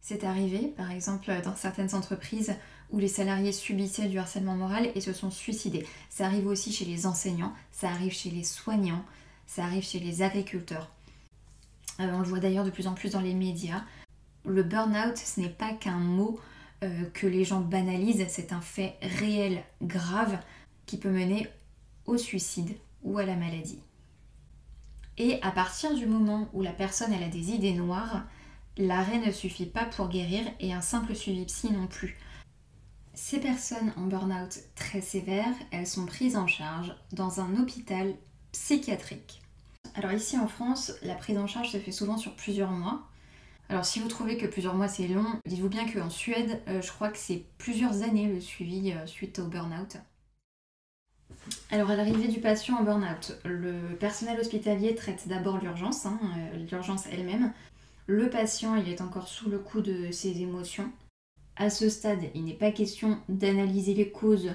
C'est 0.00 0.24
arrivé, 0.24 0.72
par 0.76 0.90
exemple, 0.90 1.32
dans 1.42 1.56
certaines 1.56 1.94
entreprises 1.94 2.54
où 2.92 2.98
les 2.98 3.08
salariés 3.08 3.50
subissaient 3.50 4.08
du 4.08 4.18
harcèlement 4.18 4.54
moral 4.54 4.90
et 4.94 5.00
se 5.00 5.12
sont 5.12 5.30
suicidés. 5.30 5.84
Ça 6.10 6.26
arrive 6.26 6.46
aussi 6.46 6.72
chez 6.72 6.84
les 6.84 7.06
enseignants, 7.06 7.52
ça 7.72 7.88
arrive 7.88 8.12
chez 8.12 8.30
les 8.30 8.44
soignants, 8.44 9.04
ça 9.46 9.64
arrive 9.64 9.82
chez 9.82 9.98
les 9.98 10.22
agriculteurs. 10.22 10.90
Euh, 11.98 12.10
on 12.12 12.20
le 12.20 12.24
voit 12.24 12.38
d'ailleurs 12.38 12.64
de 12.64 12.70
plus 12.70 12.86
en 12.86 12.94
plus 12.94 13.12
dans 13.12 13.20
les 13.20 13.34
médias. 13.34 13.82
Le 14.44 14.62
burn-out, 14.62 15.16
ce 15.16 15.40
n'est 15.40 15.48
pas 15.48 15.72
qu'un 15.72 15.98
mot 15.98 16.38
euh, 16.86 17.10
que 17.12 17.26
les 17.26 17.44
gens 17.44 17.60
banalisent, 17.60 18.26
c'est 18.28 18.52
un 18.52 18.60
fait 18.60 18.96
réel, 19.02 19.62
grave, 19.82 20.38
qui 20.86 20.96
peut 20.96 21.10
mener 21.10 21.48
au 22.06 22.16
suicide 22.16 22.76
ou 23.02 23.18
à 23.18 23.24
la 23.24 23.36
maladie. 23.36 23.80
Et 25.18 25.40
à 25.42 25.50
partir 25.50 25.94
du 25.94 26.06
moment 26.06 26.48
où 26.52 26.62
la 26.62 26.72
personne 26.72 27.12
a 27.12 27.28
des 27.28 27.50
idées 27.50 27.72
noires, 27.72 28.24
l'arrêt 28.76 29.18
ne 29.18 29.32
suffit 29.32 29.66
pas 29.66 29.84
pour 29.84 30.08
guérir 30.08 30.44
et 30.60 30.72
un 30.72 30.82
simple 30.82 31.14
suivi 31.14 31.44
psy 31.46 31.72
non 31.72 31.86
plus. 31.86 32.18
Ces 33.14 33.40
personnes 33.40 33.92
en 33.96 34.02
burn-out 34.02 34.58
très 34.74 35.00
sévère, 35.00 35.54
elles 35.70 35.86
sont 35.86 36.04
prises 36.04 36.36
en 36.36 36.46
charge 36.46 36.94
dans 37.12 37.40
un 37.40 37.56
hôpital 37.56 38.14
psychiatrique. 38.52 39.40
Alors 39.94 40.12
ici 40.12 40.38
en 40.38 40.48
France, 40.48 40.92
la 41.02 41.14
prise 41.14 41.38
en 41.38 41.46
charge 41.46 41.72
se 41.72 41.78
fait 41.78 41.92
souvent 41.92 42.18
sur 42.18 42.36
plusieurs 42.36 42.70
mois. 42.70 43.08
Alors 43.68 43.84
si 43.84 43.98
vous 43.98 44.08
trouvez 44.08 44.36
que 44.36 44.46
plusieurs 44.46 44.74
mois 44.74 44.88
c'est 44.88 45.08
long, 45.08 45.26
dites-vous 45.44 45.68
bien 45.68 45.86
qu'en 45.90 46.08
Suède, 46.08 46.62
euh, 46.68 46.80
je 46.80 46.92
crois 46.92 47.08
que 47.08 47.18
c'est 47.18 47.44
plusieurs 47.58 48.02
années 48.02 48.28
le 48.28 48.40
suivi 48.40 48.92
euh, 48.92 49.06
suite 49.06 49.40
au 49.40 49.46
burn-out. 49.46 49.96
Alors 51.70 51.90
à 51.90 51.96
l'arrivée 51.96 52.28
du 52.28 52.40
patient 52.40 52.76
en 52.76 52.84
burn-out, 52.84 53.38
le 53.44 53.96
personnel 53.98 54.38
hospitalier 54.38 54.94
traite 54.94 55.26
d'abord 55.26 55.58
l'urgence, 55.58 56.06
hein, 56.06 56.18
euh, 56.54 56.66
l'urgence 56.70 57.06
elle-même. 57.10 57.52
Le 58.06 58.30
patient, 58.30 58.76
est 58.76 59.00
encore 59.00 59.26
sous 59.26 59.50
le 59.50 59.58
coup 59.58 59.80
de 59.80 60.12
ses 60.12 60.40
émotions. 60.40 60.92
À 61.56 61.70
ce 61.70 61.88
stade, 61.88 62.22
il 62.36 62.44
n'est 62.44 62.54
pas 62.54 62.70
question 62.70 63.18
d'analyser 63.28 63.94
les 63.94 64.10
causes, 64.10 64.52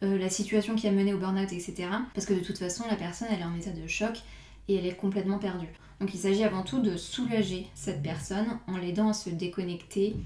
la 0.00 0.30
situation 0.30 0.76
qui 0.76 0.88
a 0.88 0.92
mené 0.92 1.12
au 1.12 1.18
burn-out, 1.18 1.52
etc. 1.52 1.88
Parce 2.14 2.24
que 2.24 2.32
de 2.32 2.40
toute 2.40 2.56
façon, 2.56 2.84
la 2.88 2.96
personne, 2.96 3.28
elle 3.30 3.40
est 3.40 3.44
en 3.44 3.54
état 3.54 3.72
de 3.72 3.86
choc 3.86 4.22
et 4.68 4.76
elle 4.76 4.86
est 4.86 4.96
complètement 4.96 5.38
perdue. 5.38 5.72
Donc 6.00 6.12
il 6.12 6.18
s'agit 6.18 6.44
avant 6.44 6.62
tout 6.62 6.80
de 6.80 6.96
soulager 6.96 7.68
cette 7.74 8.02
personne 8.02 8.58
en 8.66 8.76
l'aidant 8.76 9.08
à 9.08 9.14
se 9.14 9.30
déconnecter 9.30 10.16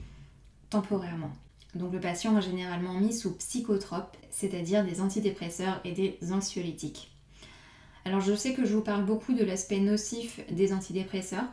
temporairement. 0.69 1.33
Donc 1.75 1.93
le 1.93 2.01
patient 2.01 2.37
est 2.37 2.43
généralement 2.43 2.95
mis 2.95 3.13
sous 3.13 3.37
psychotropes, 3.37 4.17
c'est-à-dire 4.31 4.85
des 4.85 5.01
antidépresseurs 5.01 5.81
et 5.85 5.93
des 5.93 6.19
anxiolytiques. 6.33 7.11
Alors 8.05 8.21
je 8.21 8.35
sais 8.35 8.55
que 8.55 8.65
je 8.65 8.75
vous 8.75 8.83
parle 8.83 9.05
beaucoup 9.05 9.35
de 9.35 9.45
l'aspect 9.45 9.79
nocif 9.79 10.41
des 10.51 10.73
antidépresseurs, 10.73 11.45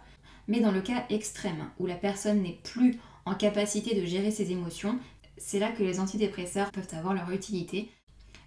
mais 0.47 0.59
dans 0.59 0.71
le 0.71 0.81
cas 0.81 1.05
extrême, 1.09 1.69
où 1.77 1.85
la 1.85 1.95
personne 1.95 2.41
n'est 2.41 2.59
plus 2.63 2.97
en 3.25 3.35
capacité 3.35 3.99
de 3.99 4.05
gérer 4.05 4.31
ses 4.31 4.51
émotions, 4.51 4.97
c'est 5.37 5.59
là 5.59 5.71
que 5.71 5.83
les 5.83 5.99
antidépresseurs 5.99 6.71
peuvent 6.71 6.87
avoir 6.93 7.13
leur 7.13 7.29
utilité. 7.31 7.89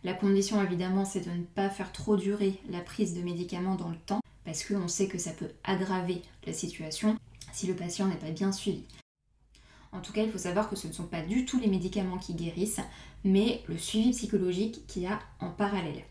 La 0.02 0.14
condition 0.14 0.62
évidemment 0.62 1.04
c'est 1.04 1.20
de 1.20 1.30
ne 1.30 1.44
pas 1.44 1.68
faire 1.68 1.92
trop 1.92 2.16
durer 2.16 2.59
la 2.70 2.80
prise 2.80 3.14
de 3.14 3.23
médicaments 3.23 3.76
dans 3.76 3.90
le 3.90 3.99
temps, 4.06 4.23
parce 4.44 4.64
qu'on 4.64 4.88
sait 4.88 5.09
que 5.09 5.18
ça 5.18 5.32
peut 5.32 5.50
aggraver 5.64 6.23
la 6.47 6.52
situation 6.52 7.18
si 7.52 7.66
le 7.66 7.75
patient 7.75 8.06
n'est 8.06 8.16
pas 8.16 8.30
bien 8.30 8.52
suivi. 8.52 8.85
En 9.92 10.00
tout 10.00 10.12
cas, 10.12 10.23
il 10.23 10.30
faut 10.30 10.38
savoir 10.38 10.70
que 10.70 10.76
ce 10.76 10.87
ne 10.87 10.92
sont 10.92 11.06
pas 11.06 11.23
du 11.23 11.44
tout 11.44 11.59
les 11.59 11.66
médicaments 11.66 12.18
qui 12.18 12.35
guérissent, 12.35 12.80
mais 13.25 13.62
le 13.68 13.76
suivi 13.76 14.11
psychologique 14.12 14.87
qui 14.87 15.06
a 15.06 15.18
en 15.40 15.50
parallèle. 15.50 16.04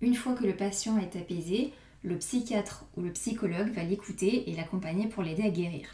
Une 0.00 0.14
fois 0.14 0.34
que 0.34 0.44
le 0.44 0.56
patient 0.56 0.96
est 0.98 1.16
apaisé, 1.16 1.72
le 2.02 2.16
psychiatre 2.18 2.86
ou 2.96 3.02
le 3.02 3.12
psychologue 3.12 3.72
va 3.72 3.82
l'écouter 3.82 4.48
et 4.48 4.54
l'accompagner 4.54 5.08
pour 5.08 5.22
l'aider 5.22 5.42
à 5.42 5.50
guérir. 5.50 5.88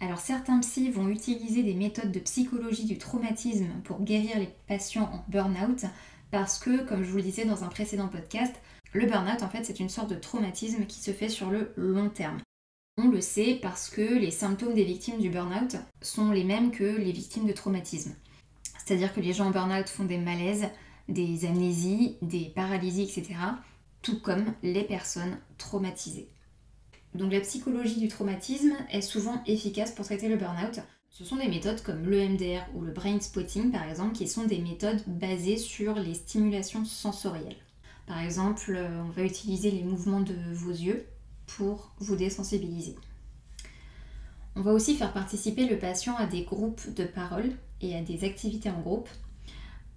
Alors 0.00 0.18
certains 0.18 0.60
psys 0.60 0.90
vont 0.90 1.08
utiliser 1.08 1.62
des 1.62 1.74
méthodes 1.74 2.12
de 2.12 2.20
psychologie 2.20 2.86
du 2.86 2.96
traumatisme 2.96 3.68
pour 3.84 4.02
guérir 4.02 4.38
les 4.38 4.48
patients 4.66 5.10
en 5.12 5.24
burn-out 5.30 5.84
parce 6.30 6.58
que, 6.58 6.86
comme 6.88 7.04
je 7.04 7.10
vous 7.10 7.18
le 7.18 7.22
disais 7.22 7.44
dans 7.44 7.64
un 7.64 7.68
précédent 7.68 8.08
podcast, 8.08 8.54
le 8.92 9.06
burn-out 9.06 9.42
en 9.42 9.48
fait 9.48 9.64
c'est 9.64 9.80
une 9.80 9.88
sorte 9.88 10.10
de 10.10 10.16
traumatisme 10.16 10.86
qui 10.86 11.00
se 11.00 11.12
fait 11.12 11.28
sur 11.28 11.50
le 11.50 11.72
long 11.76 12.10
terme. 12.10 12.40
On 12.96 13.08
le 13.08 13.20
sait 13.20 13.58
parce 13.62 13.88
que 13.88 14.02
les 14.02 14.30
symptômes 14.30 14.74
des 14.74 14.84
victimes 14.84 15.18
du 15.18 15.30
burn-out 15.30 15.76
sont 16.02 16.32
les 16.32 16.44
mêmes 16.44 16.70
que 16.70 16.84
les 16.84 17.12
victimes 17.12 17.46
de 17.46 17.52
traumatisme. 17.52 18.14
C'est-à-dire 18.84 19.14
que 19.14 19.20
les 19.20 19.32
gens 19.32 19.46
en 19.46 19.50
burn-out 19.50 19.88
font 19.88 20.04
des 20.04 20.18
malaises, 20.18 20.66
des 21.08 21.44
amnésies, 21.44 22.18
des 22.22 22.52
paralysies, 22.54 23.04
etc. 23.04 23.34
Tout 24.02 24.20
comme 24.20 24.52
les 24.62 24.84
personnes 24.84 25.38
traumatisées. 25.56 26.28
Donc 27.14 27.32
la 27.32 27.40
psychologie 27.40 28.00
du 28.00 28.08
traumatisme 28.08 28.76
est 28.90 29.00
souvent 29.00 29.42
efficace 29.46 29.92
pour 29.92 30.04
traiter 30.04 30.28
le 30.28 30.36
burn-out. 30.36 30.80
Ce 31.08 31.24
sont 31.24 31.36
des 31.36 31.48
méthodes 31.48 31.82
comme 31.82 32.08
l'EMDR 32.08 32.62
ou 32.74 32.82
le 32.82 32.92
brain 32.92 33.18
spotting 33.20 33.70
par 33.70 33.88
exemple 33.88 34.14
qui 34.14 34.28
sont 34.28 34.44
des 34.44 34.58
méthodes 34.58 35.02
basées 35.06 35.56
sur 35.56 35.94
les 35.94 36.14
stimulations 36.14 36.84
sensorielles. 36.84 37.56
Par 38.06 38.20
exemple, 38.20 38.74
euh, 38.74 39.02
on 39.02 39.10
va 39.10 39.22
utiliser 39.22 39.70
les 39.70 39.82
mouvements 39.82 40.20
de 40.20 40.34
vos 40.52 40.70
yeux 40.70 41.06
pour 41.46 41.92
vous 41.98 42.16
désensibiliser. 42.16 42.96
On 44.56 44.62
va 44.62 44.72
aussi 44.72 44.96
faire 44.96 45.12
participer 45.12 45.66
le 45.66 45.78
patient 45.78 46.16
à 46.16 46.26
des 46.26 46.42
groupes 46.42 46.92
de 46.94 47.04
parole 47.04 47.52
et 47.80 47.96
à 47.96 48.02
des 48.02 48.24
activités 48.24 48.70
en 48.70 48.80
groupe 48.80 49.08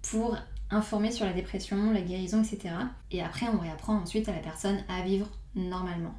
pour 0.02 0.36
informer 0.70 1.10
sur 1.10 1.24
la 1.24 1.32
dépression, 1.32 1.92
la 1.92 2.00
guérison, 2.00 2.42
etc. 2.42 2.74
Et 3.10 3.22
après, 3.22 3.46
on 3.48 3.58
réapprend 3.58 3.96
ensuite 3.96 4.28
à 4.28 4.32
la 4.32 4.38
personne 4.38 4.78
à 4.88 5.02
vivre 5.02 5.28
normalement. 5.54 6.14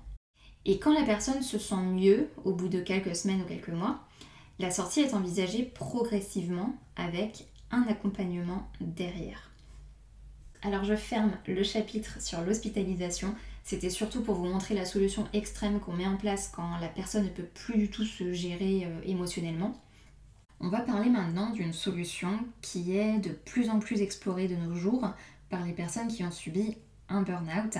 Et 0.66 0.80
quand 0.80 0.94
la 0.94 1.04
personne 1.04 1.44
se 1.44 1.60
sent 1.60 1.76
mieux, 1.76 2.30
au 2.44 2.54
bout 2.54 2.70
de 2.70 2.80
quelques 2.80 3.16
semaines 3.16 3.42
ou 3.42 3.46
quelques 3.46 3.70
mois, 3.70 4.00
la 4.60 4.72
sortie 4.72 5.02
est 5.02 5.14
envisagée 5.14 5.64
progressivement 5.64 6.76
avec 6.96 7.48
un 7.72 7.84
accompagnement 7.84 8.68
derrière. 8.80 9.52
Alors 10.66 10.84
je 10.84 10.96
ferme 10.96 11.34
le 11.48 11.62
chapitre 11.62 12.20
sur 12.20 12.42
l'hospitalisation. 12.42 13.36
C'était 13.64 13.92
surtout 13.92 14.24
pour 14.24 14.34
vous 14.34 14.46
montrer 14.46 14.74
la 14.74 14.86
solution 14.86 15.28
extrême 15.32 15.80
qu'on 15.80 15.94
met 15.94 16.08
en 16.08 16.18
place 16.18 16.52
quand 16.56 16.80
la 16.82 16.88
personne 16.88 17.26
ne 17.26 17.30
peut 17.30 17.44
plus 17.44 17.78
du 17.78 17.88
tout 17.92 18.04
se 18.04 18.34
gérer 18.34 18.86
euh, 18.86 19.02
émotionnellement. 19.06 19.80
On 20.60 20.70
va 20.70 20.80
parler 20.80 21.12
maintenant 21.12 21.52
d'une 21.52 21.72
solution 21.72 22.40
qui 22.64 22.98
est 22.98 23.20
de 23.20 23.30
plus 23.30 23.70
en 23.70 23.78
plus 23.78 24.02
explorée 24.02 24.48
de 24.48 24.56
nos 24.56 24.74
jours 24.74 25.08
par 25.52 25.64
les 25.64 25.74
personnes 25.74 26.08
qui 26.08 26.24
ont 26.24 26.32
subi 26.32 26.78
un 27.10 27.22
burn-out. 27.22 27.78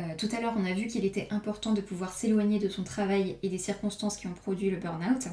Euh, 0.00 0.02
tout 0.18 0.28
à 0.36 0.40
l'heure, 0.40 0.54
on 0.56 0.66
a 0.66 0.72
vu 0.72 0.88
qu'il 0.88 1.04
était 1.04 1.28
important 1.30 1.72
de 1.72 1.80
pouvoir 1.80 2.12
s'éloigner 2.12 2.58
de 2.58 2.68
son 2.68 2.82
travail 2.82 3.36
et 3.44 3.48
des 3.48 3.58
circonstances 3.58 4.16
qui 4.16 4.26
ont 4.26 4.34
produit 4.34 4.70
le 4.70 4.78
burn-out. 4.78 5.28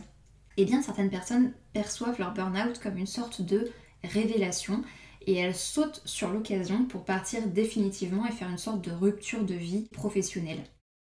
Eh 0.58 0.66
bien, 0.66 0.84
certaines 0.84 1.10
personnes 1.10 1.52
perçoivent 1.74 2.20
leur 2.20 2.36
burn-out 2.36 2.78
comme 2.78 2.98
une 3.00 3.08
sorte 3.08 3.42
de 3.42 3.72
révélation 4.04 4.84
et 5.26 5.36
elles 5.36 5.56
sautent 5.56 6.02
sur 6.06 6.32
l'occasion 6.32 6.86
pour 6.86 7.06
partir 7.06 7.48
définitivement 7.48 8.26
et 8.26 8.32
faire 8.32 8.50
une 8.50 8.58
sorte 8.58 8.82
de 8.82 8.92
rupture 8.92 9.44
de 9.44 9.56
vie 9.56 9.88
professionnelle. 9.92 10.64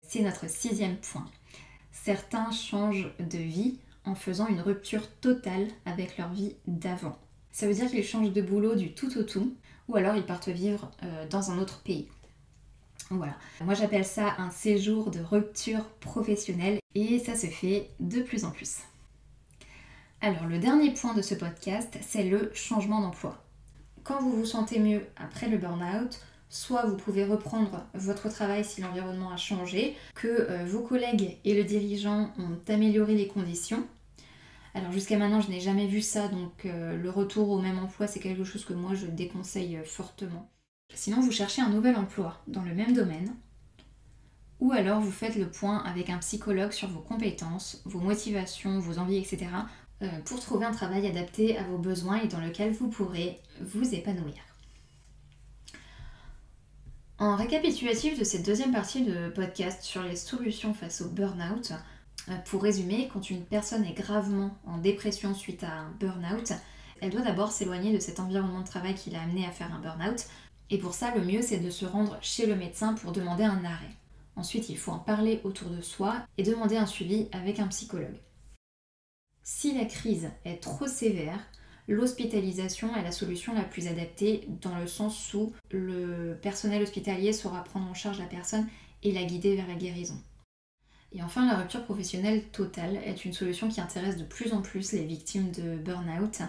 C'est 0.07 0.21
notre 0.21 0.49
sixième 0.49 0.97
point. 0.97 1.25
Certains 1.91 2.51
changent 2.51 3.13
de 3.19 3.37
vie 3.37 3.79
en 4.05 4.15
faisant 4.15 4.47
une 4.47 4.61
rupture 4.61 5.09
totale 5.19 5.67
avec 5.85 6.17
leur 6.17 6.31
vie 6.33 6.55
d'avant. 6.67 7.17
Ça 7.51 7.67
veut 7.67 7.73
dire 7.73 7.89
qu'ils 7.89 8.03
changent 8.03 8.31
de 8.31 8.41
boulot 8.41 8.75
du 8.75 8.93
tout 8.93 9.17
au 9.17 9.23
tout, 9.23 9.55
ou 9.87 9.95
alors 9.95 10.15
ils 10.15 10.25
partent 10.25 10.49
vivre 10.49 10.91
euh, 11.03 11.27
dans 11.27 11.51
un 11.51 11.59
autre 11.59 11.81
pays. 11.83 12.07
Voilà. 13.09 13.35
Moi 13.61 13.73
j'appelle 13.73 14.05
ça 14.05 14.35
un 14.37 14.51
séjour 14.51 15.09
de 15.09 15.19
rupture 15.19 15.83
professionnelle 15.99 16.79
et 16.93 17.19
ça 17.19 17.35
se 17.35 17.47
fait 17.47 17.89
de 17.99 18.21
plus 18.21 18.45
en 18.45 18.51
plus. 18.51 18.77
Alors 20.21 20.45
le 20.45 20.59
dernier 20.59 20.93
point 20.93 21.13
de 21.13 21.21
ce 21.21 21.33
podcast, 21.33 21.97
c'est 22.01 22.23
le 22.23 22.51
changement 22.53 23.01
d'emploi. 23.01 23.43
Quand 24.09 24.23
vous 24.23 24.31
vous 24.31 24.45
sentez 24.45 24.79
mieux 24.79 25.05
après 25.17 25.49
le 25.49 25.59
burn-out, 25.59 26.19
soit 26.49 26.83
vous 26.87 26.97
pouvez 26.97 27.25
reprendre 27.25 27.85
votre 27.93 28.27
travail 28.27 28.65
si 28.65 28.81
l'environnement 28.81 29.31
a 29.31 29.37
changé, 29.37 29.95
que 30.15 30.27
euh, 30.27 30.65
vos 30.65 30.81
collègues 30.81 31.37
et 31.45 31.53
le 31.53 31.63
dirigeant 31.63 32.33
ont 32.39 32.57
amélioré 32.67 33.13
les 33.13 33.27
conditions. 33.27 33.85
Alors 34.73 34.91
jusqu'à 34.91 35.15
maintenant, 35.15 35.41
je 35.41 35.51
n'ai 35.51 35.59
jamais 35.59 35.85
vu 35.85 36.01
ça, 36.01 36.27
donc 36.27 36.65
euh, 36.65 36.97
le 36.97 37.09
retour 37.11 37.51
au 37.51 37.61
même 37.61 37.77
emploi, 37.77 38.07
c'est 38.07 38.19
quelque 38.19 38.43
chose 38.43 38.65
que 38.65 38.73
moi 38.73 38.95
je 38.95 39.05
déconseille 39.05 39.77
euh, 39.77 39.83
fortement. 39.83 40.49
Sinon, 40.95 41.21
vous 41.21 41.31
cherchez 41.31 41.61
un 41.61 41.69
nouvel 41.69 41.95
emploi 41.95 42.41
dans 42.47 42.63
le 42.63 42.73
même 42.73 42.93
domaine, 42.93 43.35
ou 44.59 44.71
alors 44.71 45.01
vous 45.01 45.11
faites 45.11 45.35
le 45.35 45.51
point 45.51 45.83
avec 45.83 46.09
un 46.09 46.17
psychologue 46.17 46.71
sur 46.71 46.87
vos 46.87 47.01
compétences, 47.01 47.83
vos 47.85 47.99
motivations, 47.99 48.79
vos 48.79 48.97
envies, 48.97 49.17
etc. 49.17 49.45
pour 50.25 50.39
trouver 50.39 50.65
un 50.65 50.71
travail 50.71 51.05
adapté 51.07 51.57
à 51.57 51.63
vos 51.63 51.77
besoins 51.77 52.21
et 52.21 52.27
dans 52.27 52.39
lequel 52.39 52.71
vous 52.71 52.87
pourrez 52.87 53.41
vous 53.59 53.93
épanouir. 53.93 54.35
En 57.21 57.35
récapitulatif 57.35 58.17
de 58.17 58.23
cette 58.23 58.45
deuxième 58.45 58.71
partie 58.71 59.03
de 59.03 59.27
podcast 59.27 59.83
sur 59.83 60.01
les 60.03 60.15
solutions 60.15 60.73
face 60.73 61.01
au 61.01 61.09
burn-out, 61.09 61.73
euh, 62.29 62.35
pour 62.45 62.63
résumer, 62.63 63.09
quand 63.11 63.29
une 63.29 63.43
personne 63.43 63.83
est 63.83 63.93
gravement 63.93 64.57
en 64.65 64.77
dépression 64.77 65.33
suite 65.33 65.65
à 65.65 65.79
un 65.79 65.91
burn-out, 65.99 66.53
elle 67.01 67.09
doit 67.09 67.21
d'abord 67.21 67.51
s'éloigner 67.51 67.93
de 67.93 67.99
cet 67.99 68.21
environnement 68.21 68.61
de 68.61 68.67
travail 68.67 68.95
qui 68.95 69.09
l'a 69.09 69.21
amené 69.21 69.45
à 69.45 69.51
faire 69.51 69.73
un 69.73 69.79
burn-out. 69.79 70.27
Et 70.69 70.77
pour 70.77 70.93
ça, 70.93 71.13
le 71.13 71.21
mieux, 71.21 71.41
c'est 71.41 71.59
de 71.59 71.69
se 71.69 71.85
rendre 71.85 72.17
chez 72.21 72.45
le 72.45 72.55
médecin 72.55 72.93
pour 72.93 73.11
demander 73.11 73.43
un 73.43 73.65
arrêt. 73.65 73.95
Ensuite, 74.37 74.69
il 74.69 74.77
faut 74.77 74.93
en 74.93 74.99
parler 74.99 75.41
autour 75.43 75.69
de 75.69 75.81
soi 75.81 76.15
et 76.37 76.43
demander 76.43 76.77
un 76.77 76.85
suivi 76.85 77.27
avec 77.33 77.59
un 77.59 77.67
psychologue. 77.67 78.17
Si 79.43 79.73
la 79.73 79.85
crise 79.85 80.29
est 80.45 80.61
trop 80.61 80.87
sévère, 80.87 81.39
l'hospitalisation 81.87 82.95
est 82.95 83.03
la 83.03 83.11
solution 83.11 83.53
la 83.53 83.63
plus 83.63 83.87
adaptée 83.87 84.47
dans 84.61 84.77
le 84.77 84.87
sens 84.87 85.33
où 85.33 85.53
le 85.71 86.37
personnel 86.41 86.83
hospitalier 86.83 87.33
saura 87.33 87.63
prendre 87.63 87.89
en 87.89 87.93
charge 87.93 88.19
la 88.19 88.25
personne 88.25 88.67
et 89.03 89.11
la 89.11 89.23
guider 89.23 89.55
vers 89.55 89.67
la 89.67 89.75
guérison. 89.75 90.21
Et 91.11 91.23
enfin, 91.23 91.47
la 91.47 91.57
rupture 91.57 91.83
professionnelle 91.85 92.43
totale 92.49 92.97
est 92.97 93.25
une 93.25 93.33
solution 93.33 93.67
qui 93.69 93.81
intéresse 93.81 94.17
de 94.17 94.23
plus 94.23 94.53
en 94.53 94.61
plus 94.61 94.91
les 94.91 95.05
victimes 95.05 95.51
de 95.51 95.77
burn-out, 95.77 96.41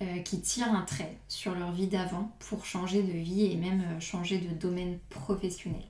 euh, 0.00 0.18
qui 0.20 0.40
tirent 0.40 0.74
un 0.74 0.82
trait 0.82 1.16
sur 1.28 1.54
leur 1.54 1.70
vie 1.70 1.86
d'avant 1.86 2.34
pour 2.40 2.64
changer 2.64 3.02
de 3.04 3.12
vie 3.12 3.44
et 3.44 3.56
même 3.56 3.82
euh, 3.82 4.00
changer 4.00 4.38
de 4.38 4.52
domaine 4.52 4.98
professionnel. 5.10 5.84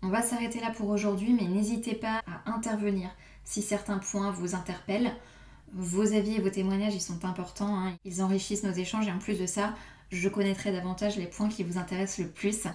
On 0.00 0.08
va 0.08 0.22
s'arrêter 0.22 0.60
là 0.60 0.70
pour 0.70 0.88
aujourd'hui, 0.88 1.34
mais 1.34 1.46
n'hésitez 1.46 1.94
pas 1.94 2.22
à 2.26 2.50
intervenir 2.50 3.10
si 3.44 3.62
certains 3.62 3.98
points 3.98 4.30
vous 4.30 4.54
interpellent. 4.54 5.12
Vos 5.72 6.12
avis 6.12 6.34
et 6.34 6.40
vos 6.40 6.50
témoignages, 6.50 6.94
ils 6.94 7.00
sont 7.00 7.24
importants, 7.24 7.76
hein. 7.76 7.92
ils 8.04 8.22
enrichissent 8.22 8.62
nos 8.62 8.72
échanges 8.72 9.08
et 9.08 9.12
en 9.12 9.18
plus 9.18 9.38
de 9.38 9.46
ça, 9.46 9.74
je 10.10 10.28
connaîtrai 10.28 10.72
davantage 10.72 11.16
les 11.16 11.26
points 11.26 11.48
qui 11.48 11.64
vous 11.64 11.78
intéressent 11.78 12.26
le 12.26 12.30
plus. 12.30 12.66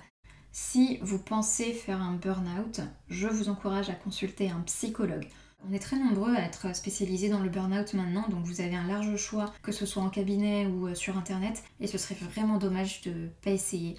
Si 0.51 0.97
vous 1.01 1.19
pensez 1.19 1.73
faire 1.73 2.01
un 2.01 2.13
burn-out, 2.13 2.81
je 3.09 3.27
vous 3.27 3.49
encourage 3.49 3.89
à 3.89 3.93
consulter 3.93 4.49
un 4.49 4.61
psychologue. 4.61 5.27
On 5.67 5.73
est 5.73 5.79
très 5.79 5.97
nombreux 5.97 6.35
à 6.35 6.41
être 6.41 6.75
spécialisés 6.75 7.29
dans 7.29 7.39
le 7.39 7.49
burn-out 7.49 7.93
maintenant, 7.93 8.27
donc 8.29 8.45
vous 8.45 8.61
avez 8.61 8.75
un 8.75 8.87
large 8.87 9.15
choix, 9.17 9.53
que 9.61 9.71
ce 9.71 9.85
soit 9.85 10.01
en 10.01 10.09
cabinet 10.09 10.65
ou 10.65 10.87
euh, 10.87 10.95
sur 10.95 11.17
internet, 11.17 11.63
et 11.79 11.87
ce 11.87 11.97
serait 11.97 12.15
vraiment 12.15 12.57
dommage 12.57 13.01
de 13.01 13.11
ne 13.11 13.27
pas 13.27 13.51
essayer. 13.51 13.95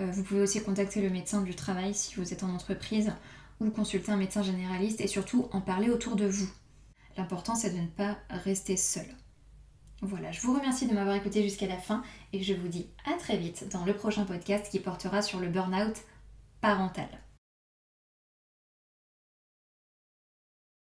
Euh, 0.00 0.10
vous 0.10 0.22
pouvez 0.22 0.40
aussi 0.40 0.62
contacter 0.62 1.00
le 1.00 1.10
médecin 1.10 1.42
du 1.42 1.54
travail 1.54 1.94
si 1.94 2.16
vous 2.16 2.32
êtes 2.32 2.42
en 2.42 2.50
entreprise, 2.50 3.12
ou 3.60 3.70
consulter 3.70 4.12
un 4.12 4.16
médecin 4.16 4.42
généraliste, 4.42 5.00
et 5.00 5.06
surtout 5.06 5.48
en 5.52 5.60
parler 5.60 5.90
autour 5.90 6.16
de 6.16 6.26
vous. 6.26 6.50
L'important 7.16 7.54
c'est 7.54 7.70
de 7.70 7.80
ne 7.80 7.86
pas 7.86 8.18
rester 8.30 8.76
seul. 8.76 9.06
Voilà, 10.02 10.32
je 10.32 10.40
vous 10.40 10.54
remercie 10.54 10.86
de 10.86 10.94
m'avoir 10.94 11.14
écouté 11.16 11.42
jusqu'à 11.42 11.66
la 11.66 11.76
fin 11.76 12.02
et 12.32 12.42
je 12.42 12.54
vous 12.54 12.68
dis 12.68 12.88
à 13.04 13.18
très 13.18 13.36
vite 13.36 13.68
dans 13.70 13.84
le 13.84 13.94
prochain 13.94 14.24
podcast 14.24 14.70
qui 14.70 14.80
portera 14.80 15.20
sur 15.20 15.40
le 15.40 15.48
burn-out 15.48 15.96
parental. 16.62 17.08